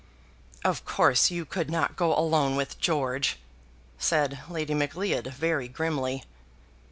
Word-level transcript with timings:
"Of 0.65 0.83
course 0.83 1.29
you 1.29 1.45
could 1.45 1.69
not 1.69 1.95
go 1.95 2.15
alone 2.17 2.55
with 2.55 2.79
George," 2.79 3.37
said 3.99 4.39
Lady 4.49 4.73
Macleod, 4.73 5.27
very 5.27 5.67
grimly. 5.67 6.23